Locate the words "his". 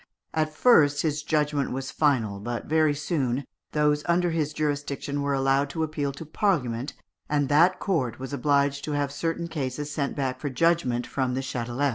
1.03-1.21, 4.31-4.51